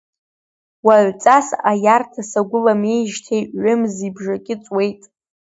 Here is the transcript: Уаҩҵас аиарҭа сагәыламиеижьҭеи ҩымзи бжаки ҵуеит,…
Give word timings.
Уаҩҵас 0.85 1.47
аиарҭа 1.69 2.21
сагәыламиеижьҭеи 2.29 3.41
ҩымзи 3.61 4.13
бжаки 4.15 4.55
ҵуеит,… 4.63 5.01